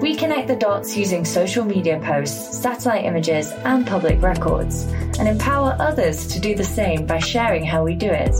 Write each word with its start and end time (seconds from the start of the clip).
We 0.00 0.16
connect 0.16 0.48
the 0.48 0.56
dots 0.56 0.96
using 0.96 1.24
social 1.24 1.64
media 1.64 2.00
posts, 2.02 2.58
satellite 2.58 3.04
images, 3.04 3.50
and 3.64 3.86
public 3.86 4.20
records, 4.22 4.84
and 5.18 5.28
empower 5.28 5.76
others 5.78 6.26
to 6.28 6.40
do 6.40 6.54
the 6.54 6.64
same 6.64 7.06
by 7.06 7.18
sharing 7.18 7.64
how 7.64 7.84
we 7.84 7.94
do 7.94 8.10
it. 8.10 8.32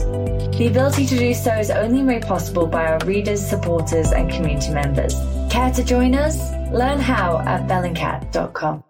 The 0.57 0.67
ability 0.67 1.05
to 1.05 1.17
do 1.17 1.33
so 1.33 1.53
is 1.53 1.69
only 1.69 2.01
made 2.01 2.23
possible 2.23 2.67
by 2.67 2.85
our 2.85 2.99
readers, 3.05 3.45
supporters, 3.45 4.11
and 4.11 4.29
community 4.31 4.71
members. 4.71 5.13
Care 5.49 5.71
to 5.71 5.83
join 5.83 6.15
us? 6.15 6.37
Learn 6.71 6.99
how 6.99 7.39
at 7.45 7.67
bellingcat.com. 7.67 8.83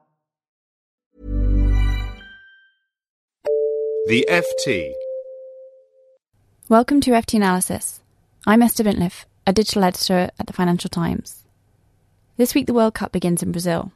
The 4.07 4.25
FT. 4.29 4.93
Welcome 6.69 7.01
to 7.01 7.11
FT 7.11 7.35
Analysis. 7.35 8.01
I'm 8.45 8.61
Esther 8.61 8.83
Bintliff, 8.83 9.25
a 9.45 9.53
digital 9.53 9.83
editor 9.83 10.31
at 10.39 10.47
the 10.47 10.53
Financial 10.53 10.89
Times. 10.89 11.42
This 12.35 12.55
week, 12.55 12.65
the 12.65 12.73
World 12.73 12.95
Cup 12.95 13.11
begins 13.11 13.43
in 13.43 13.51
Brazil. 13.51 13.91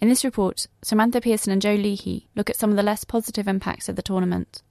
In 0.00 0.08
this 0.08 0.24
report, 0.24 0.68
Samantha 0.80 1.20
Pearson 1.20 1.52
and 1.52 1.60
Joe 1.60 1.74
Leahy 1.74 2.28
look 2.36 2.48
at 2.48 2.54
some 2.54 2.70
of 2.70 2.76
the 2.76 2.84
less 2.84 3.02
positive 3.02 3.48
impacts 3.48 3.88
of 3.88 3.96
the 3.96 4.02
tournament, 4.02 4.62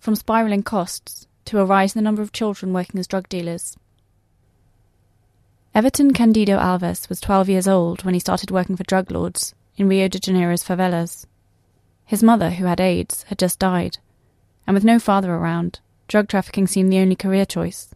from 0.00 0.16
spiralling 0.16 0.64
costs 0.64 1.28
to 1.44 1.60
a 1.60 1.64
rise 1.64 1.94
in 1.94 2.00
the 2.00 2.04
number 2.04 2.20
of 2.20 2.32
children 2.32 2.72
working 2.72 2.98
as 2.98 3.06
drug 3.06 3.28
dealers. 3.28 3.76
Everton 5.72 6.12
Candido 6.12 6.58
Alves 6.58 7.08
was 7.08 7.20
12 7.20 7.48
years 7.48 7.68
old 7.68 8.04
when 8.04 8.14
he 8.14 8.20
started 8.20 8.50
working 8.50 8.76
for 8.76 8.82
drug 8.82 9.08
lords 9.08 9.54
in 9.76 9.88
Rio 9.88 10.08
de 10.08 10.18
Janeiro's 10.18 10.64
favelas. 10.64 11.26
His 12.04 12.24
mother, 12.24 12.50
who 12.50 12.64
had 12.64 12.80
AIDS, 12.80 13.22
had 13.28 13.38
just 13.38 13.60
died, 13.60 13.98
and 14.66 14.74
with 14.74 14.84
no 14.84 14.98
father 14.98 15.32
around, 15.32 15.78
drug 16.08 16.26
trafficking 16.26 16.66
seemed 16.66 16.92
the 16.92 16.98
only 16.98 17.14
career 17.14 17.46
choice. 17.46 17.94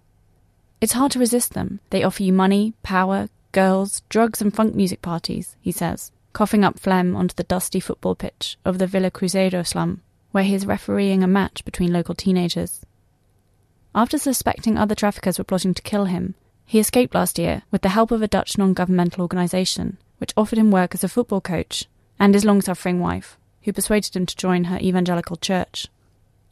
It's 0.80 0.92
hard 0.92 1.10
to 1.12 1.18
resist 1.18 1.54
them. 1.54 1.80
They 1.90 2.04
offer 2.04 2.22
you 2.22 2.32
money, 2.32 2.74
power, 2.84 3.28
girls, 3.52 4.02
drugs, 4.08 4.40
and 4.40 4.54
funk 4.54 4.74
music 4.74 5.02
parties, 5.02 5.56
he 5.60 5.72
says, 5.72 6.12
coughing 6.32 6.64
up 6.64 6.78
phlegm 6.78 7.16
onto 7.16 7.34
the 7.34 7.44
dusty 7.44 7.80
football 7.80 8.14
pitch 8.14 8.56
of 8.64 8.78
the 8.78 8.86
Vila 8.86 9.10
Cruzeiro 9.10 9.66
slum, 9.66 10.02
where 10.32 10.44
he 10.44 10.54
is 10.54 10.66
refereeing 10.66 11.22
a 11.22 11.26
match 11.26 11.64
between 11.64 11.92
local 11.92 12.14
teenagers. 12.14 12.84
After 13.94 14.18
suspecting 14.18 14.76
other 14.76 14.94
traffickers 14.94 15.38
were 15.38 15.44
plotting 15.44 15.74
to 15.74 15.82
kill 15.82 16.04
him, 16.04 16.34
he 16.64 16.78
escaped 16.78 17.14
last 17.14 17.38
year 17.38 17.62
with 17.70 17.82
the 17.82 17.88
help 17.88 18.10
of 18.10 18.22
a 18.22 18.28
Dutch 18.28 18.58
non 18.58 18.74
governmental 18.74 19.22
organisation, 19.22 19.98
which 20.18 20.34
offered 20.36 20.58
him 20.58 20.70
work 20.70 20.94
as 20.94 21.02
a 21.02 21.08
football 21.08 21.40
coach, 21.40 21.86
and 22.18 22.34
his 22.34 22.44
long 22.44 22.60
suffering 22.60 23.00
wife, 23.00 23.38
who 23.62 23.72
persuaded 23.72 24.14
him 24.14 24.26
to 24.26 24.36
join 24.36 24.64
her 24.64 24.78
evangelical 24.78 25.36
church. 25.36 25.88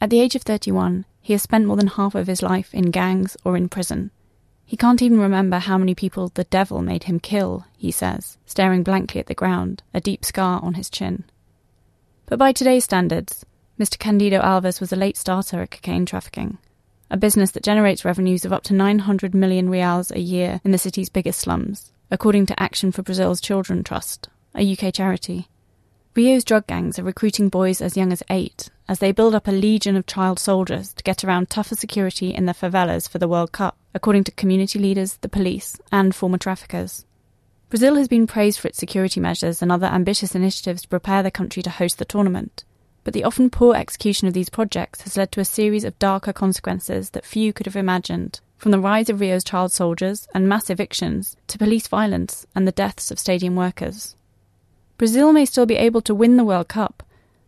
At 0.01 0.09
the 0.09 0.19
age 0.19 0.35
of 0.35 0.41
31, 0.41 1.05
he 1.21 1.33
has 1.33 1.43
spent 1.43 1.65
more 1.65 1.75
than 1.75 1.87
half 1.87 2.15
of 2.15 2.27
his 2.27 2.41
life 2.41 2.73
in 2.73 2.91
gangs 2.91 3.37
or 3.43 3.55
in 3.55 3.69
prison, 3.69 4.11
he 4.67 4.75
can't 4.75 5.01
even 5.01 5.17
remember 5.17 5.59
how 5.59 5.77
many 5.77 5.95
people 5.95 6.27
the 6.27 6.43
devil 6.43 6.81
made 6.81 7.05
him 7.05 7.21
kill, 7.21 7.65
he 7.77 7.89
says, 7.89 8.37
staring 8.45 8.83
blankly 8.83 9.21
at 9.21 9.27
the 9.27 9.33
ground, 9.33 9.81
a 9.93 10.01
deep 10.01 10.25
scar 10.25 10.59
on 10.61 10.73
his 10.73 10.89
chin. 10.89 11.23
But 12.25 12.37
by 12.37 12.51
today's 12.51 12.83
standards, 12.83 13.45
Mr. 13.79 13.97
Candido 13.97 14.41
Alves 14.41 14.81
was 14.81 14.91
a 14.91 14.97
late 14.97 15.15
starter 15.15 15.61
at 15.61 15.71
cocaine 15.71 16.05
trafficking, 16.05 16.57
a 17.09 17.15
business 17.15 17.51
that 17.51 17.63
generates 17.63 18.03
revenues 18.03 18.43
of 18.43 18.51
up 18.51 18.63
to 18.63 18.73
900 18.73 19.33
million 19.33 19.69
reals 19.69 20.11
a 20.11 20.19
year 20.19 20.59
in 20.65 20.71
the 20.71 20.77
city's 20.77 21.07
biggest 21.07 21.39
slums, 21.39 21.93
according 22.11 22.45
to 22.47 22.61
Action 22.61 22.91
for 22.91 23.03
Brazil's 23.03 23.39
Children 23.39 23.85
Trust, 23.85 24.27
a 24.53 24.69
UK 24.69 24.93
charity. 24.93 25.47
Rio's 26.13 26.43
drug 26.43 26.67
gangs 26.67 26.99
are 26.99 27.03
recruiting 27.03 27.47
boys 27.47 27.79
as 27.79 27.95
young 27.95 28.11
as 28.11 28.23
eight 28.29 28.69
as 28.89 28.99
they 28.99 29.11
build 29.11 29.35
up 29.35 29.47
a 29.47 29.51
legion 29.51 29.95
of 29.95 30.05
child 30.05 30.39
soldiers 30.39 30.93
to 30.93 31.03
get 31.03 31.23
around 31.23 31.49
tougher 31.49 31.75
security 31.75 32.33
in 32.33 32.45
their 32.45 32.55
favelas 32.55 33.09
for 33.09 33.19
the 33.19 33.27
World 33.27 33.51
Cup, 33.51 33.77
according 33.97 34.23
to 34.23 34.31
community 34.31 34.77
leaders, 34.77 35.17
the 35.21 35.27
police, 35.27 35.75
and 35.91 36.13
former 36.13 36.37
traffickers. 36.37 37.03
Brazil 37.69 37.95
has 37.95 38.07
been 38.07 38.27
praised 38.27 38.59
for 38.59 38.67
its 38.67 38.77
security 38.77 39.19
measures 39.19 39.63
and 39.63 39.71
other 39.71 39.87
ambitious 39.87 40.35
initiatives 40.35 40.83
to 40.83 40.87
prepare 40.87 41.23
the 41.23 41.31
country 41.31 41.63
to 41.63 41.71
host 41.71 41.97
the 41.97 42.05
tournament. 42.05 42.63
But 43.03 43.15
the 43.15 43.23
often 43.23 43.49
poor 43.49 43.75
execution 43.75 44.27
of 44.27 44.35
these 44.35 44.51
projects 44.51 45.01
has 45.01 45.17
led 45.17 45.31
to 45.31 45.39
a 45.39 45.45
series 45.45 45.83
of 45.83 45.97
darker 45.97 46.31
consequences 46.31 47.09
that 47.09 47.25
few 47.25 47.53
could 47.53 47.65
have 47.65 47.75
imagined, 47.75 48.39
from 48.55 48.71
the 48.71 48.79
rise 48.79 49.09
of 49.09 49.19
Rio's 49.19 49.43
child 49.43 49.71
soldiers 49.71 50.27
and 50.31 50.47
mass 50.47 50.69
evictions 50.69 51.35
to 51.47 51.57
police 51.57 51.87
violence 51.87 52.45
and 52.53 52.67
the 52.67 52.71
deaths 52.71 53.09
of 53.09 53.17
stadium 53.17 53.55
workers. 53.55 54.15
Brazil 54.99 55.33
may 55.33 55.45
still 55.45 55.65
be 55.65 55.75
able 55.75 56.01
to 56.01 56.13
win 56.13 56.37
the 56.37 56.45
World 56.45 56.67
Cup, 56.67 57.01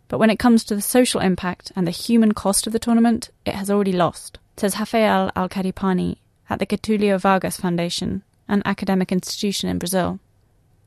but 0.07 0.17
when 0.17 0.31
it 0.31 0.39
comes 0.39 0.63
to 0.63 0.75
the 0.75 0.81
social 0.81 1.21
impact 1.21 1.71
and 1.75 1.85
the 1.85 1.91
human 1.91 2.31
cost 2.31 2.65
of 2.65 2.73
the 2.73 2.79
tournament, 2.79 3.29
it 3.45 3.53
has 3.53 3.69
already 3.69 3.93
lost, 3.93 4.39
says 4.57 4.79
Rafael 4.79 5.31
Alcadipani 5.35 6.17
at 6.49 6.59
the 6.59 6.65
Getulio 6.65 7.19
Vargas 7.19 7.57
Foundation, 7.57 8.23
an 8.47 8.61
academic 8.65 9.11
institution 9.11 9.69
in 9.69 9.79
Brazil. 9.79 10.19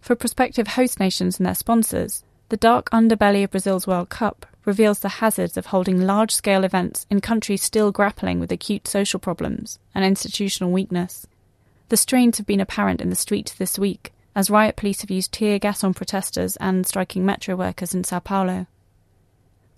For 0.00 0.16
prospective 0.16 0.68
host 0.68 0.98
nations 0.98 1.38
and 1.38 1.46
their 1.46 1.54
sponsors, 1.54 2.24
the 2.48 2.56
dark 2.56 2.90
underbelly 2.90 3.44
of 3.44 3.50
Brazil's 3.52 3.86
World 3.86 4.08
Cup 4.08 4.46
reveals 4.64 4.98
the 4.98 5.08
hazards 5.20 5.56
of 5.56 5.66
holding 5.66 6.02
large 6.02 6.32
scale 6.32 6.64
events 6.64 7.06
in 7.08 7.20
countries 7.20 7.62
still 7.62 7.92
grappling 7.92 8.40
with 8.40 8.52
acute 8.52 8.86
social 8.86 9.18
problems 9.18 9.78
and 9.94 10.04
institutional 10.04 10.72
weakness. 10.72 11.26
The 11.88 11.96
strains 11.96 12.38
have 12.38 12.46
been 12.46 12.60
apparent 12.60 13.00
in 13.00 13.10
the 13.10 13.16
streets 13.16 13.52
this 13.54 13.78
week 13.78 14.12
as 14.34 14.50
riot 14.50 14.76
police 14.76 15.02
have 15.02 15.10
used 15.10 15.32
tear 15.32 15.58
gas 15.58 15.84
on 15.84 15.94
protesters 15.94 16.56
and 16.56 16.86
striking 16.86 17.24
metro 17.24 17.54
workers 17.54 17.94
in 17.94 18.04
Sao 18.04 18.18
Paulo. 18.18 18.66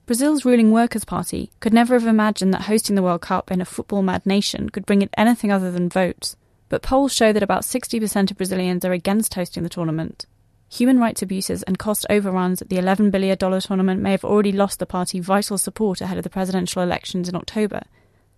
Brazil's 0.06 0.44
ruling 0.44 0.70
Workers' 0.70 1.06
Party 1.06 1.50
could 1.60 1.72
never 1.72 1.94
have 1.94 2.06
imagined 2.06 2.52
that 2.52 2.62
hosting 2.62 2.94
the 2.94 3.02
World 3.02 3.22
Cup 3.22 3.50
in 3.50 3.62
a 3.62 3.64
football 3.64 4.02
mad 4.02 4.26
nation 4.26 4.68
could 4.68 4.84
bring 4.84 5.00
it 5.00 5.08
anything 5.16 5.50
other 5.50 5.70
than 5.70 5.88
votes, 5.88 6.36
but 6.68 6.82
polls 6.82 7.14
show 7.14 7.32
that 7.32 7.42
about 7.42 7.62
60% 7.62 8.30
of 8.30 8.36
Brazilians 8.36 8.84
are 8.84 8.92
against 8.92 9.32
hosting 9.32 9.62
the 9.62 9.70
tournament. 9.70 10.26
Human 10.70 10.98
rights 10.98 11.22
abuses 11.22 11.62
and 11.62 11.78
cost 11.78 12.04
overruns 12.10 12.60
at 12.60 12.68
the 12.68 12.76
$11 12.76 13.10
billion 13.12 13.38
tournament 13.38 14.02
may 14.02 14.10
have 14.10 14.24
already 14.24 14.52
lost 14.52 14.78
the 14.78 14.84
party 14.84 15.20
vital 15.20 15.56
support 15.56 16.02
ahead 16.02 16.18
of 16.18 16.24
the 16.24 16.28
presidential 16.28 16.82
elections 16.82 17.26
in 17.26 17.34
October, 17.34 17.84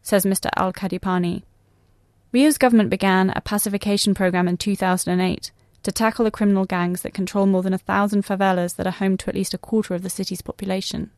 says 0.03 0.25
Mr. 0.25 0.49
Alcadipani. 0.56 1.43
Rio's 2.31 2.59
government 2.59 2.91
began 2.91 3.31
a 3.31 3.41
pacification 3.41 4.15
program 4.15 4.47
in 4.47 4.56
2008 4.56 5.50
to 5.82 5.93
tackle 5.93 6.26
the 6.26 6.31
criminal 6.31 6.65
gangs 6.65 7.03
that 7.03 7.15
control 7.15 7.47
more 7.47 7.62
than 7.62 7.75
a 7.75 7.78
thousand 7.78 8.25
favelas 8.25 8.76
that 8.76 8.87
are 8.87 8.93
home 8.93 9.16
to 9.16 9.28
at 9.28 9.34
least 9.34 9.55
a 9.55 9.59
quarter 9.59 9.94
of 9.94 10.03
the 10.03 10.10
city's 10.10 10.43
population. 10.43 11.10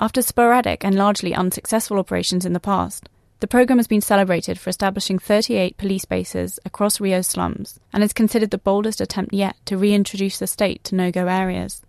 After 0.00 0.22
sporadic 0.22 0.84
and 0.84 0.94
largely 0.94 1.34
unsuccessful 1.34 1.98
operations 1.98 2.46
in 2.46 2.52
the 2.52 2.60
past, 2.60 3.08
the 3.40 3.48
program 3.48 3.80
has 3.80 3.88
been 3.88 4.00
celebrated 4.00 4.56
for 4.56 4.70
establishing 4.70 5.18
38 5.18 5.76
police 5.76 6.04
bases 6.04 6.60
across 6.64 7.00
Rio's 7.00 7.26
slums 7.26 7.80
and 7.92 8.04
is 8.04 8.12
considered 8.12 8.52
the 8.52 8.58
boldest 8.58 9.00
attempt 9.00 9.32
yet 9.32 9.56
to 9.64 9.76
reintroduce 9.76 10.38
the 10.38 10.46
state 10.46 10.84
to 10.84 10.94
no 10.94 11.10
go 11.10 11.26
areas. 11.26 11.82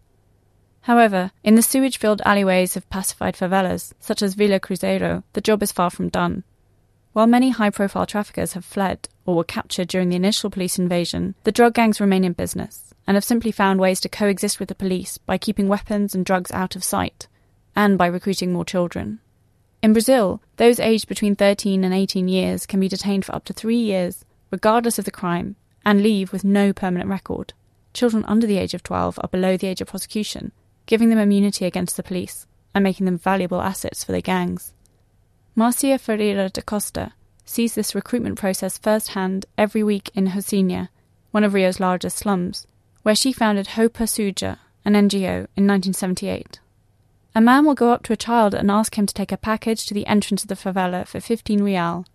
However, 0.82 1.30
in 1.44 1.54
the 1.54 1.62
sewage 1.62 1.98
filled 1.98 2.24
alleyways 2.26 2.76
of 2.76 2.90
pacified 2.90 3.36
favelas, 3.36 3.94
such 4.00 4.24
as 4.24 4.34
Vila 4.34 4.60
Cruzeiro, 4.60 5.22
the 5.34 5.42
job 5.42 5.62
is 5.62 5.72
far 5.72 5.92
from 5.92 6.10
done. 6.10 6.44
While 7.14 7.28
many 7.28 7.52
high 7.52 7.70
profile 7.70 8.08
traffickers 8.08 8.54
have 8.54 8.66
fled 8.66 9.08
or 9.24 9.36
were 9.36 9.44
captured 9.44 9.88
during 9.88 10.10
the 10.10 10.16
initial 10.16 10.50
police 10.50 10.80
invasion, 10.80 11.36
the 11.44 11.52
drug 11.52 11.76
gangs 11.76 12.02
remain 12.02 12.24
in 12.24 12.34
business 12.34 12.92
and 13.06 13.16
have 13.16 13.24
simply 13.24 13.52
found 13.52 13.80
ways 13.80 14.00
to 14.02 14.10
coexist 14.10 14.60
with 14.60 14.70
the 14.70 14.74
police 14.74 15.20
by 15.20 15.38
keeping 15.38 15.68
weapons 15.68 16.16
and 16.16 16.26
drugs 16.26 16.52
out 16.52 16.76
of 16.76 16.84
sight 16.84 17.28
and 17.80 17.98
by 17.98 18.08
recruiting 18.08 18.52
more 18.52 18.66
children. 18.66 19.20
In 19.82 19.94
Brazil, 19.94 20.42
those 20.58 20.82
aged 20.82 21.08
between 21.08 21.38
13 21.38 21.86
and 21.86 21.94
18 21.94 22.28
years 22.28 22.66
can 22.66 22.82
be 22.82 22.90
detained 22.90 23.24
for 23.24 23.34
up 23.34 23.46
to 23.46 23.54
three 23.54 23.78
years, 23.78 24.26
regardless 24.52 25.00
of 25.00 25.06
the 25.06 25.12
crime, 25.12 25.56
and 25.86 26.04
leave 26.04 26.34
with 26.34 26.44
no 26.44 26.74
permanent 26.74 27.10
record. 27.10 27.54
Children 27.94 28.26
under 28.26 28.46
the 28.46 28.58
age 28.58 28.74
of 28.74 28.84
12 28.84 29.18
are 29.24 29.30
below 29.30 29.56
the 29.56 29.68
age 29.68 29.80
of 29.80 29.88
prosecution, 29.88 30.52
giving 30.88 31.10
them 31.10 31.20
immunity 31.20 31.64
against 31.64 31.96
the 31.96 32.04
police 32.04 32.46
and 32.76 32.84
making 32.84 33.06
them 33.06 33.18
valuable 33.18 33.62
assets 33.62 34.04
for 34.04 34.12
their 34.12 34.20
gangs. 34.20 34.74
Marcia 35.56 35.98
Ferreira 35.98 36.50
da 36.50 36.62
Costa 36.62 37.14
sees 37.46 37.76
this 37.76 37.96
recruitment 37.96 38.38
process 38.38 38.78
firsthand 38.78 39.46
every 39.58 39.84
week 39.84 40.12
in 40.14 40.28
Rocinha, 40.28 40.90
one 41.32 41.46
of 41.46 41.54
Rio's 41.54 41.80
largest 41.80 42.18
slums, 42.18 42.68
where 43.04 43.16
she 43.16 43.32
founded 43.32 43.68
Roupa 43.78 44.04
Suja, 44.04 44.58
an 44.84 44.96
NGO, 44.96 45.48
in 45.56 45.66
1978. 45.66 46.60
A 47.36 47.42
man 47.42 47.66
will 47.66 47.76
go 47.76 47.92
up 47.92 48.04
to 48.04 48.14
a 48.14 48.18
child 48.18 48.54
and 48.54 48.72
ask 48.72 48.98
him 48.98 49.06
to 49.06 49.14
take 49.14 49.32
a 49.32 49.38
package 49.38 49.86
to 49.86 49.94
the 49.94 50.08
entrance 50.08 50.44
of 50.44 50.48
the 50.48 50.56
favela 50.56 51.08
for 51.08 51.20
15 51.20 51.62
real. 51.62 52.06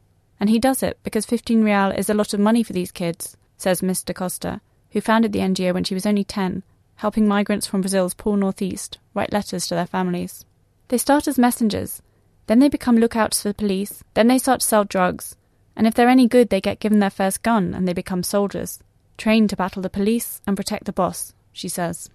And 0.41 0.51
he 0.51 0.59
does 0.59 0.83
it 0.83 0.99
because 1.03 1.25
15 1.25 1.63
real 1.63 1.91
is 1.91 2.11
a 2.11 2.15
lot 2.15 2.35
of 2.35 2.41
money 2.41 2.63
for 2.63 2.73
these 2.73 2.91
kids, 2.91 3.37
says 3.57 3.83
Miss 3.83 4.03
da 4.03 4.13
Costa, 4.13 4.61
who 4.91 5.01
founded 5.01 5.33
the 5.33 5.39
NGO 5.39 5.73
when 5.73 5.85
she 5.85 5.95
was 5.95 6.07
only 6.07 6.25
10, 6.25 6.63
helping 6.97 7.29
migrants 7.29 7.67
from 7.67 7.81
Brazil's 7.81 8.15
poor 8.15 8.37
northeast 8.37 8.99
write 9.15 9.33
letters 9.33 9.67
to 9.67 9.75
their 9.75 9.87
families. 9.87 10.45
They 10.89 10.99
start 10.99 11.29
as 11.29 11.39
messengers, 11.39 12.03
then 12.47 12.59
they 12.59 12.69
become 12.69 12.99
lookouts 12.99 13.43
for 13.43 13.49
the 13.49 13.55
police, 13.55 14.03
then 14.15 14.27
they 14.27 14.39
start 14.39 14.61
to 14.61 14.67
sell 14.67 14.85
drugs, 14.85 15.37
and 15.77 15.87
if 15.87 15.95
they're 15.95 16.09
any 16.09 16.29
good, 16.29 16.51
they 16.51 16.61
get 16.61 16.81
given 16.81 16.99
their 16.99 17.11
first 17.11 17.43
gun 17.43 17.75
and 17.75 17.89
they 17.89 17.93
become 17.93 18.23
soldiers, 18.23 18.81
trained 19.17 19.51
to 19.51 19.57
battle 19.57 19.83
the 19.83 19.91
police 19.91 20.41
and 20.47 20.57
protect 20.57 20.85
the 20.85 20.93
boss, 20.93 21.33
she 21.53 21.69
says. 21.69 22.11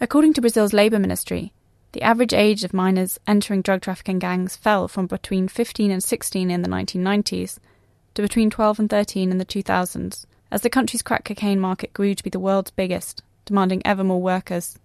According 0.00 0.34
to 0.34 0.40
Brazil's 0.40 0.72
Labour 0.72 0.98
Ministry, 0.98 1.52
the 1.94 2.02
average 2.02 2.34
age 2.34 2.64
of 2.64 2.74
minors 2.74 3.20
entering 3.24 3.62
drug 3.62 3.80
trafficking 3.80 4.18
gangs 4.18 4.56
fell 4.56 4.88
from 4.88 5.06
between 5.06 5.46
15 5.46 5.92
and 5.92 6.02
16 6.02 6.50
in 6.50 6.62
the 6.62 6.68
1990s 6.68 7.60
to 8.14 8.22
between 8.22 8.50
12 8.50 8.80
and 8.80 8.90
13 8.90 9.30
in 9.30 9.38
the 9.38 9.44
2000s, 9.44 10.26
as 10.50 10.62
the 10.62 10.70
country's 10.70 11.02
crack 11.02 11.24
cocaine 11.24 11.60
market 11.60 11.92
grew 11.92 12.12
to 12.12 12.24
be 12.24 12.30
the 12.30 12.40
world's 12.40 12.72
biggest, 12.72 13.22
demanding 13.44 13.80
ever 13.84 14.02
more 14.02 14.20
workers. 14.20 14.76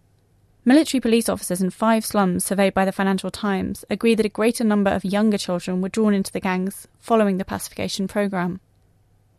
Military 0.63 1.01
police 1.01 1.27
officers 1.27 1.63
in 1.63 1.71
five 1.71 2.05
slums 2.05 2.45
surveyed 2.45 2.75
by 2.75 2.85
the 2.85 2.91
Financial 2.91 3.31
Times 3.31 3.83
agree 3.89 4.13
that 4.13 4.25
a 4.25 4.29
greater 4.29 4.63
number 4.63 4.91
of 4.91 5.03
younger 5.03 5.39
children 5.39 5.81
were 5.81 5.89
drawn 5.89 6.13
into 6.13 6.31
the 6.31 6.39
gangs 6.39 6.87
following 6.99 7.37
the 7.37 7.45
pacification 7.45 8.07
programme. 8.07 8.59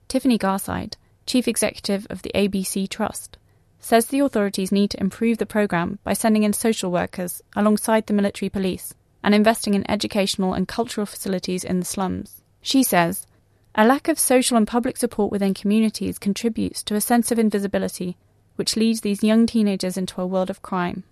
Tiffany 0.09 0.39
Garside, 0.39 0.95
chief 1.25 1.47
executive 1.47 2.05
of 2.11 2.23
the 2.23 2.33
ABC 2.35 2.89
Trust, 2.89 3.39
says 3.81 4.07
the 4.07 4.21
authorities 4.21 4.71
need 4.71 4.91
to 4.91 5.01
improve 5.01 5.39
the 5.39 5.47
programme 5.47 5.99
by 6.05 6.13
sending 6.13 6.43
in 6.43 6.53
social 6.53 6.93
workers 6.93 7.43
alongside 7.57 8.07
the 8.07 8.13
military 8.13 8.49
police 8.49 8.95
and 9.23 9.35
investing 9.35 9.75
in 9.75 9.91
educational 9.91 10.55
and 10.55 10.69
cultural 10.69 11.07
facilities 11.07 11.65
in 11.65 11.81
the 11.81 11.87
slums. 11.87 12.43
She 12.63 12.83
says, 12.83 13.27
a 13.75 13.87
lack 13.87 14.09
of 14.09 14.19
social 14.19 14.57
and 14.57 14.67
public 14.67 14.97
support 14.97 15.31
within 15.31 15.55
communities 15.55 16.19
contributes 16.19 16.83
to 16.85 16.95
a 16.95 17.01
sense 17.01 17.31
of 17.31 17.39
invisibility, 17.39 18.17
which 18.57 18.77
leads 18.77 19.01
these 19.01 19.23
young 19.23 19.47
teenagers 19.47 19.97
into 19.97 20.21
a 20.21 20.27
world 20.27 20.51
of 20.51 20.63
crime. 20.63 21.05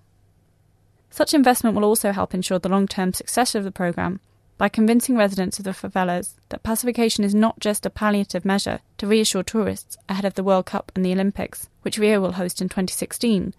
Such 1.10 1.34
investment 1.34 1.74
will 1.74 1.84
also 1.84 2.12
help 2.12 2.34
ensure 2.34 2.58
the 2.58 2.68
long 2.68 2.86
term 2.86 3.12
success 3.12 3.54
of 3.54 3.64
the 3.64 3.70
programme 3.70 4.20
by 4.58 4.68
convincing 4.68 5.16
residents 5.16 5.58
of 5.58 5.64
the 5.64 5.70
favelas 5.70 6.34
that 6.48 6.64
pacification 6.64 7.22
is 7.22 7.34
not 7.34 7.60
just 7.60 7.86
a 7.86 7.90
palliative 7.90 8.44
measure 8.44 8.80
to 8.98 9.06
reassure 9.06 9.44
tourists 9.44 9.96
ahead 10.08 10.24
of 10.24 10.34
the 10.34 10.42
World 10.42 10.66
Cup 10.66 10.90
and 10.94 11.04
the 11.04 11.12
Olympics, 11.12 11.70
which 11.88 11.96
Rio 11.96 12.20
will 12.20 12.32
host 12.32 12.60
in 12.60 12.68
2016, 12.68 13.54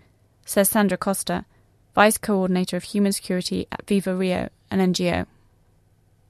says 0.45 0.69
Sandra 0.69 0.99
Costa, 0.99 1.45
Vice 1.95 2.19
Coordinator 2.19 2.77
of 2.77 2.83
Human 2.83 3.11
Security 3.11 3.65
at 3.71 3.87
Viva 3.87 4.15
Rio, 4.15 4.49
an 4.69 4.93
NGO. 4.93 5.25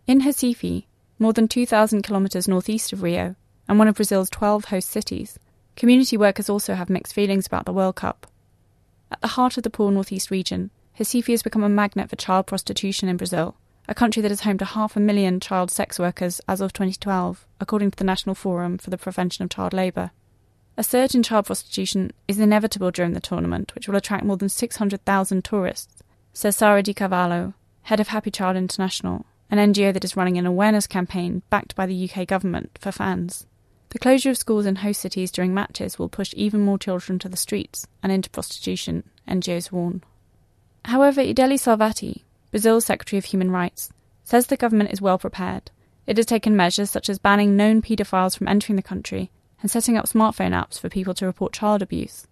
In 0.07 0.22
Recife, 0.22 0.86
more 1.19 1.34
than 1.34 1.50
2,000 1.50 2.01
kilometres 2.01 2.48
northeast 2.48 2.94
of 2.94 3.04
Rio, 3.04 3.36
and 3.68 3.78
one 3.78 3.90
of 3.90 3.96
Brazil's 3.96 4.30
12 4.30 4.63
host 4.63 4.88
cities, 4.88 5.38
community 5.75 6.16
workers 6.16 6.50
also 6.50 6.74
have 6.74 6.90
mixed 6.90 7.13
feelings 7.13 7.46
about 7.46 7.66
the 7.66 7.74
World 7.74 7.98
Cup. 7.98 8.28
At 9.12 9.19
the 9.19 9.36
heart 9.36 9.57
of 9.57 9.63
the 9.63 9.69
poor 9.69 9.92
northeast 9.92 10.31
region, 10.31 10.72
Recife 10.98 11.28
has 11.28 11.44
become 11.44 11.63
a 11.63 11.68
magnet 11.68 12.10
for 12.10 12.16
child 12.16 12.48
prostitution 12.48 13.10
in 13.10 13.18
Brazil, 13.18 13.57
a 13.90 13.94
country 13.94 14.22
that 14.22 14.31
is 14.31 14.40
home 14.40 14.57
to 14.60 14.63
half 14.63 14.96
a 14.96 15.01
million 15.01 15.42
child 15.42 15.69
sex 15.69 16.00
workers 16.00 16.40
as 16.48 16.62
of 16.62 16.72
2012, 16.72 17.46
according 17.60 17.92
to 17.92 17.98
the 17.98 18.06
National 18.06 18.36
Forum 18.36 18.78
for 18.78 18.90
the 18.90 18.98
Prevention 18.98 19.44
of 19.44 19.50
Child 19.50 19.74
Labour. 19.74 20.12
A 20.79 20.83
surge 20.83 21.13
in 21.13 21.23
child 21.23 21.47
prostitution 21.47 22.11
is 22.25 22.39
inevitable 22.39 22.89
during 22.89 23.11
the 23.11 23.19
tournament, 23.19 23.75
which 23.75 23.89
will 23.89 23.97
attract 23.97 24.23
more 24.23 24.37
than 24.37 24.47
600,000 24.47 25.43
tourists, 25.43 26.01
says 26.31 26.55
Sara 26.55 26.81
Di 26.81 26.93
Cavallo, 26.93 27.53
head 27.81 27.99
of 27.99 28.07
Happy 28.07 28.31
Child 28.31 28.55
International, 28.55 29.25
an 29.51 29.57
NGO 29.73 29.91
that 29.91 30.05
is 30.05 30.15
running 30.15 30.37
an 30.37 30.45
awareness 30.45 30.87
campaign 30.87 31.41
backed 31.49 31.75
by 31.75 31.85
the 31.85 32.09
UK 32.09 32.25
government 32.25 32.77
for 32.79 32.93
fans. 32.93 33.45
The 33.89 33.99
closure 33.99 34.29
of 34.29 34.37
schools 34.37 34.65
in 34.65 34.77
host 34.77 35.01
cities 35.01 35.31
during 35.31 35.53
matches 35.53 35.99
will 35.99 36.07
push 36.07 36.33
even 36.37 36.61
more 36.61 36.79
children 36.79 37.19
to 37.19 37.27
the 37.27 37.35
streets 37.35 37.85
and 38.01 38.09
into 38.09 38.29
prostitution, 38.29 39.03
NGOs 39.27 39.73
warn. 39.73 40.01
However, 40.85 41.21
Ideli 41.21 41.59
Salvatti, 41.59 42.21
Brazil's 42.51 42.85
Secretary 42.85 43.17
of 43.17 43.25
Human 43.25 43.51
Rights, 43.51 43.91
says 44.23 44.47
the 44.47 44.55
government 44.55 44.93
is 44.93 45.01
well 45.01 45.17
prepared. 45.17 45.71
It 46.07 46.15
has 46.15 46.25
taken 46.25 46.55
measures 46.55 46.89
such 46.89 47.09
as 47.09 47.19
banning 47.19 47.57
known 47.57 47.81
paedophiles 47.81 48.37
from 48.37 48.47
entering 48.47 48.77
the 48.77 48.81
country 48.81 49.29
and 49.61 49.69
setting 49.69 49.97
up 49.97 50.06
smartphone 50.06 50.51
apps 50.51 50.79
for 50.79 50.89
people 50.89 51.13
to 51.13 51.25
report 51.25 51.53
child 51.53 51.81
abuse. 51.81 52.27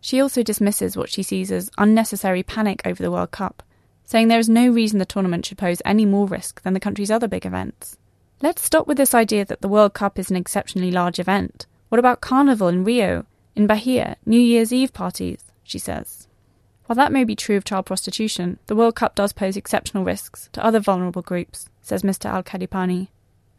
She 0.00 0.20
also 0.20 0.42
dismisses 0.42 0.96
what 0.96 1.10
she 1.10 1.22
sees 1.22 1.52
as 1.52 1.70
unnecessary 1.78 2.42
panic 2.42 2.82
over 2.84 3.02
the 3.02 3.10
World 3.10 3.30
Cup, 3.30 3.62
saying 4.04 4.28
there 4.28 4.38
is 4.38 4.48
no 4.48 4.68
reason 4.68 4.98
the 4.98 5.06
tournament 5.06 5.46
should 5.46 5.58
pose 5.58 5.80
any 5.84 6.04
more 6.04 6.26
risk 6.26 6.62
than 6.62 6.74
the 6.74 6.80
country's 6.80 7.10
other 7.10 7.28
big 7.28 7.46
events. 7.46 7.96
Let's 8.42 8.62
stop 8.62 8.88
with 8.88 8.96
this 8.96 9.14
idea 9.14 9.44
that 9.44 9.60
the 9.60 9.68
World 9.68 9.94
Cup 9.94 10.18
is 10.18 10.30
an 10.30 10.36
exceptionally 10.36 10.90
large 10.90 11.20
event. 11.20 11.66
What 11.88 12.00
about 12.00 12.20
Carnival 12.20 12.66
in 12.66 12.82
Rio, 12.82 13.26
in 13.54 13.68
Bahia, 13.68 14.16
New 14.26 14.40
Year's 14.40 14.72
Eve 14.72 14.92
parties? 14.92 15.52
she 15.62 15.78
says. 15.78 16.26
While 16.86 16.96
that 16.96 17.12
may 17.12 17.22
be 17.22 17.36
true 17.36 17.56
of 17.56 17.64
child 17.64 17.86
prostitution, 17.86 18.58
the 18.66 18.74
World 18.74 18.96
Cup 18.96 19.14
does 19.14 19.32
pose 19.32 19.56
exceptional 19.56 20.04
risks 20.04 20.48
to 20.52 20.64
other 20.64 20.80
vulnerable 20.80 21.22
groups, 21.22 21.68
says 21.80 22.02
Mr. 22.02 22.30
Alcadipani. 22.30 23.08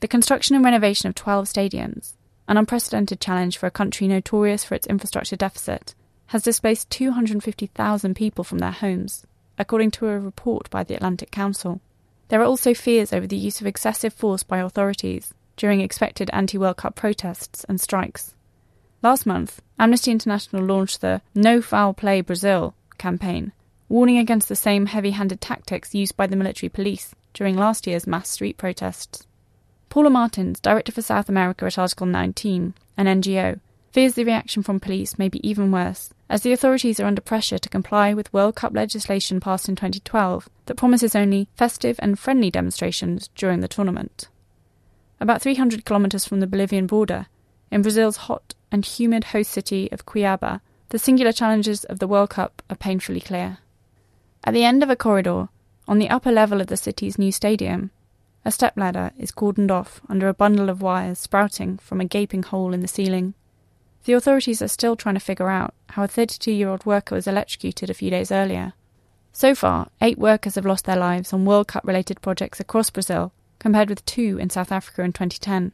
The 0.02 0.08
construction 0.10 0.56
and 0.56 0.66
renovation 0.66 1.08
of 1.08 1.16
12 1.16 1.46
stadiums, 1.46 2.14
an 2.48 2.58
unprecedented 2.58 3.20
challenge 3.20 3.58
for 3.58 3.68
a 3.68 3.72
country 3.72 4.08
notorious 4.08 4.64
for 4.64 4.76
its 4.76 4.88
infrastructure 4.88 5.36
deficit, 5.36 5.96
has 6.28 6.44
displaced 6.44 6.90
250,000 6.90 8.16
people 8.16 8.44
from 8.44 8.60
their 8.60 8.72
homes, 8.72 9.26
according 9.58 9.92
to 9.92 10.08
a 10.08 10.20
report 10.20 10.70
by 10.70 10.84
the 10.84 10.96
Atlantic 10.96 11.32
Council. 11.32 11.80
There 12.30 12.42
are 12.42 12.46
also 12.46 12.74
fears 12.74 13.14
over 13.14 13.28
the 13.28 13.38
use 13.38 13.62
of 13.62 13.68
excessive 13.68 14.14
force 14.14 14.44
by 14.44 14.60
authorities 14.60 15.34
during 15.58 15.82
expected 15.82 16.30
anti 16.34 16.58
World 16.58 16.78
Cup 16.78 16.96
protests 16.96 17.64
and 17.66 17.80
strikes. 17.80 18.34
Last 19.02 19.26
month, 19.26 19.62
Amnesty 19.78 20.12
International 20.12 20.64
launched 20.64 21.02
the 21.02 21.22
No 21.36 21.62
Foul 21.62 21.94
Play 21.94 22.22
Brazil 22.22 22.74
campaign, 22.98 23.52
warning 23.90 24.18
against 24.18 24.50
the 24.50 24.56
same 24.56 24.88
heavy 24.88 25.12
handed 25.12 25.42
tactics 25.42 25.94
used 25.94 26.18
by 26.18 26.26
the 26.26 26.36
military 26.36 26.70
police 26.70 27.14
during 27.34 27.58
last 27.58 27.86
year's 27.86 28.08
mass 28.08 28.30
street 28.30 28.58
protests. 28.58 29.28
Paula 29.94 30.10
Martins, 30.10 30.60
Director 30.60 30.92
for 30.92 31.04
South 31.04 31.30
America 31.30 31.66
at 31.68 31.78
Article 31.78 32.08
19, 32.08 32.74
an 32.98 33.06
NGO, 33.06 33.60
fears 33.92 34.16
the 34.16 34.24
reaction 34.24 34.64
from 34.64 34.80
police 34.80 35.20
may 35.20 35.30
be 35.30 35.48
even 35.48 35.72
worse, 35.72 36.12
as 36.32 36.42
the 36.42 36.52
authorities 36.52 37.00
are 37.00 37.06
under 37.06 37.22
pressure 37.22 37.60
to 37.60 37.70
comply 37.70 38.12
with 38.12 38.34
World 38.34 38.56
Cup 38.56 38.74
legislation 38.74 39.40
passed 39.40 39.70
in 39.70 39.76
2012 39.76 40.50
that 40.66 40.78
promises 40.78 41.16
only 41.16 41.48
festive 41.54 42.00
and 42.00 42.18
friendly 42.18 42.50
demonstrations 42.50 43.30
during 43.36 43.60
the 43.60 43.68
tournament. 43.68 44.30
About 45.20 45.44
300 45.44 45.86
kilometres 45.86 46.26
from 46.26 46.40
the 46.40 46.48
Bolivian 46.48 46.88
border, 46.88 47.28
in 47.70 47.84
Brazil's 47.84 48.18
hot 48.18 48.56
and 48.72 48.84
humid 48.84 49.26
host 49.26 49.52
city 49.52 49.92
of 49.92 50.08
Cuiabá, 50.08 50.62
the 50.90 50.98
singular 50.98 51.32
challenges 51.32 51.84
of 51.84 52.00
the 52.00 52.08
World 52.08 52.32
Cup 52.32 52.64
are 52.68 52.76
painfully 52.76 53.22
clear. 53.22 53.60
At 54.44 54.56
the 54.56 54.64
end 54.64 54.82
of 54.82 54.90
a 54.90 54.96
corridor, 54.96 55.50
on 55.88 56.00
the 56.00 56.10
upper 56.10 56.32
level 56.32 56.62
of 56.62 56.66
the 56.66 56.78
city's 56.78 57.20
new 57.20 57.32
stadium, 57.32 57.92
a 58.46 58.52
stepladder 58.52 59.12
is 59.18 59.32
cordoned 59.32 59.72
off 59.72 60.02
under 60.10 60.28
a 60.28 60.34
bundle 60.34 60.70
of 60.70 60.82
wires 60.82 61.20
sprouting 61.20 61.78
from 61.78 62.02
a 62.02 62.06
gaping 62.06 62.44
hole 62.44 62.74
in 62.74 62.82
the 62.82 62.88
ceiling. 62.88 63.34
The 64.04 64.14
authorities 64.14 64.62
are 64.62 64.68
still 64.68 64.98
trying 64.98 65.16
to 65.16 65.22
figure 65.22 65.50
out 65.50 65.74
how 65.92 66.04
a 66.04 66.08
32 66.08 66.52
year 66.52 66.68
old 66.68 66.86
worker 66.86 67.16
was 67.16 67.26
electrocuted 67.26 67.90
a 67.90 67.94
few 67.94 68.10
days 68.10 68.32
earlier. 68.32 68.74
So 69.32 69.56
far, 69.56 69.88
eight 70.02 70.18
workers 70.18 70.56
have 70.56 70.66
lost 70.66 70.86
their 70.86 70.98
lives 70.98 71.32
on 71.32 71.46
World 71.46 71.70
Cup 71.70 71.86
related 71.86 72.22
projects 72.22 72.60
across 72.60 72.90
Brazil, 72.90 73.32
compared 73.60 73.90
with 73.90 74.06
two 74.06 74.38
in 74.40 74.50
South 74.50 74.72
Africa 74.72 75.04
in 75.04 75.14
2010. 75.14 75.72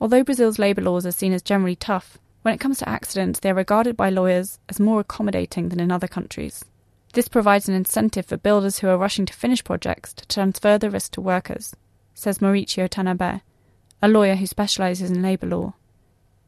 Although 0.00 0.24
Brazil's 0.24 0.58
labour 0.58 0.82
laws 0.82 1.06
are 1.06 1.12
seen 1.12 1.32
as 1.32 1.40
generally 1.40 1.76
tough, 1.76 2.18
when 2.42 2.52
it 2.52 2.58
comes 2.58 2.78
to 2.78 2.88
accidents, 2.88 3.38
they 3.38 3.50
are 3.50 3.54
regarded 3.54 3.96
by 3.96 4.10
lawyers 4.10 4.58
as 4.68 4.80
more 4.80 4.98
accommodating 4.98 5.68
than 5.68 5.78
in 5.78 5.92
other 5.92 6.08
countries. 6.08 6.64
This 7.12 7.28
provides 7.28 7.68
an 7.68 7.76
incentive 7.76 8.26
for 8.26 8.36
builders 8.36 8.80
who 8.80 8.88
are 8.88 8.98
rushing 8.98 9.24
to 9.26 9.32
finish 9.32 9.62
projects 9.62 10.12
to 10.14 10.26
transfer 10.26 10.78
the 10.78 10.90
risk 10.90 11.12
to 11.12 11.20
workers, 11.20 11.76
says 12.14 12.38
Mauricio 12.38 12.88
Tanabe, 12.88 13.40
a 14.02 14.08
lawyer 14.08 14.34
who 14.34 14.46
specialises 14.46 15.10
in 15.10 15.22
labour 15.22 15.46
law. 15.46 15.74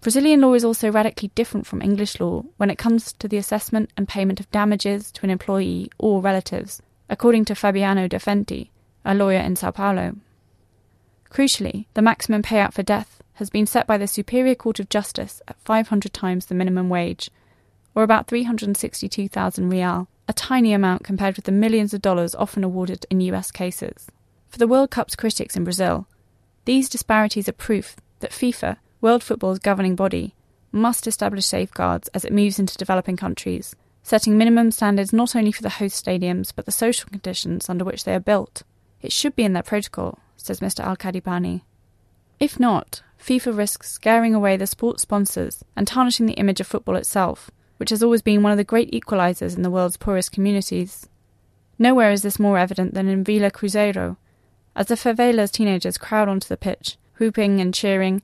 Brazilian 0.00 0.42
law 0.42 0.52
is 0.52 0.64
also 0.64 0.90
radically 0.90 1.30
different 1.35 1.66
from 1.66 1.80
English 1.80 2.21
law 2.21 2.44
when 2.59 2.68
it 2.68 2.76
comes 2.76 3.12
to 3.14 3.26
the 3.26 3.38
assessment 3.38 3.90
and 3.97 4.06
payment 4.06 4.38
of 4.38 4.50
damages 4.50 5.11
to 5.12 5.25
an 5.25 5.30
employee 5.30 5.90
or 5.99 6.21
relatives, 6.21 6.83
according 7.09 7.44
to 7.47 7.54
Fabiano 7.54 8.06
De 8.06 8.18
Fenti, 8.18 8.71
a 9.04 9.14
lawyer 9.14 9.40
in 9.40 9.56
Sao 9.56 9.71
Paulo. 9.71 10.16
Crucially, 11.30 11.87
the 11.94 12.02
maximum 12.02 12.42
payout 12.42 12.73
for 12.73 12.83
death 12.83 13.23
has 13.35 13.50
been 13.50 13.66
set 13.66 13.87
by 13.87 13.97
the 13.97 14.06
Superior 14.06 14.54
Court 14.54 14.78
of 14.78 14.88
Justice 14.88 15.40
at 15.49 15.59
500 15.61 16.12
times 16.12 16.47
the 16.47 16.54
minimum 16.54 16.88
wage, 16.88 17.30
or 17.94 18.02
about 18.02 18.26
362,000 18.26 19.71
real, 19.71 20.09
a 20.28 20.33
tiny 20.33 20.73
amount 20.73 21.02
compared 21.02 21.37
with 21.37 21.44
the 21.44 21.52
millions 21.52 21.94
of 21.94 22.02
dollars 22.02 22.35
often 22.35 22.62
awarded 22.62 23.06
in 23.11 23.21
US 23.23 23.50
cases. 23.50 24.11
For 24.54 24.58
the 24.58 24.68
World 24.68 24.92
Cup's 24.92 25.16
critics 25.16 25.56
in 25.56 25.64
Brazil, 25.64 26.06
these 26.64 26.88
disparities 26.88 27.49
are 27.49 27.52
proof 27.52 27.96
that 28.20 28.30
FIFA, 28.30 28.76
world 29.00 29.25
football's 29.25 29.58
governing 29.58 29.96
body, 29.96 30.37
must 30.70 31.08
establish 31.08 31.44
safeguards 31.44 32.06
as 32.14 32.25
it 32.25 32.32
moves 32.32 32.61
into 32.61 32.76
developing 32.76 33.16
countries, 33.16 33.75
setting 34.04 34.38
minimum 34.38 34.70
standards 34.70 35.12
not 35.12 35.34
only 35.34 35.50
for 35.50 35.62
the 35.62 35.70
host 35.70 36.06
stadiums 36.06 36.52
but 36.54 36.66
the 36.66 36.70
social 36.70 37.11
conditions 37.11 37.68
under 37.68 37.84
which 37.84 38.04
they 38.04 38.14
are 38.14 38.20
built. 38.20 38.62
It 39.02 39.11
should 39.11 39.34
be 39.34 39.42
in 39.42 39.54
their 39.54 39.64
protocol, 39.64 40.20
says 40.37 40.61
Mr. 40.61 40.84
Alcadipani. 40.84 41.62
If 42.38 42.61
not, 42.61 43.02
FIFA 43.20 43.56
risks 43.56 43.90
scaring 43.90 44.37
away 44.37 44.56
the 44.56 44.68
sports 44.68 45.02
sponsors 45.02 45.64
and 45.75 45.84
tarnishing 45.84 46.26
the 46.26 46.34
image 46.34 46.61
of 46.61 46.68
football 46.68 46.94
itself, 46.94 47.50
which 47.78 47.90
has 47.90 48.04
always 48.04 48.23
been 48.23 48.44
one 48.44 48.52
of 48.52 48.58
the 48.58 48.62
great 48.62 48.92
equalizers 48.92 49.56
in 49.56 49.62
the 49.62 49.70
world's 49.73 49.96
poorest 49.96 50.30
communities. 50.30 51.08
Nowhere 51.76 52.12
is 52.12 52.23
this 52.23 52.38
more 52.38 52.56
evident 52.56 52.94
than 52.94 53.08
in 53.08 53.25
Vila 53.25 53.50
Cruzeiro, 53.50 54.16
as 54.76 54.87
the 54.87 54.97
favela's 54.97 55.50
teenagers 55.50 55.99
crowd 55.99 56.28
onto 56.28 56.49
the 56.49 56.57
pitch, 56.57 56.97
whooping 57.19 57.61
and 57.61 57.73
cheering, 57.73 58.23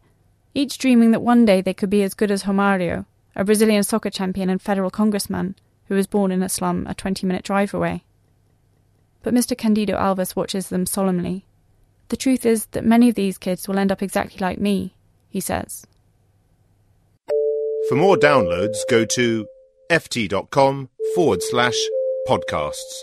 each 0.55 0.79
dreaming 0.79 1.13
that 1.13 1.23
one 1.23 1.45
day 1.45 1.61
they 1.61 1.75
could 1.75 1.91
be 1.91 2.03
as 2.03 2.15
good 2.15 2.31
as 2.31 2.45
Romario, 2.45 3.07
a 3.37 3.45
Brazilian 3.45 3.83
soccer 3.83 4.11
champion 4.11 4.51
and 4.51 4.61
federal 4.61 4.91
congressman, 4.91 5.55
who 5.87 5.95
was 5.95 6.07
born 6.07 6.33
in 6.33 6.43
a 6.43 6.49
slum 6.49 6.87
a 6.89 6.95
20 6.95 7.27
minute 7.27 7.45
drive 7.45 7.73
away. 7.73 8.05
But 9.23 9.35
Mr. 9.35 9.57
Candido 9.57 9.97
Alves 9.97 10.35
watches 10.35 10.69
them 10.69 10.87
solemnly. 10.87 11.45
The 12.09 12.17
truth 12.17 12.45
is 12.45 12.67
that 12.67 12.85
many 12.85 13.09
of 13.09 13.15
these 13.15 13.39
kids 13.39 13.69
will 13.69 13.79
end 13.79 13.93
up 13.93 14.03
exactly 14.03 14.39
like 14.41 14.59
me, 14.59 14.95
he 15.29 15.41
says. 15.41 15.87
For 17.89 17.95
more 17.95 18.17
downloads, 18.17 18.79
go 18.89 19.05
to 19.05 19.47
ft.com 19.91 20.89
forward 21.15 21.43
slash 21.43 21.77
podcasts. 22.29 23.03